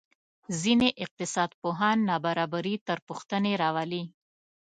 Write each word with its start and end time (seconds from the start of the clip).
ځینې 0.61 0.89
اقتصادپوهان 1.03 1.97
نابرابري 2.09 2.75
تر 2.87 2.97
پوښتنې 3.07 3.53
راولي. 3.61 4.03